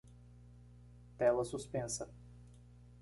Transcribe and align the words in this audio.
Tela 1.15 1.45
suspensa 1.45 2.09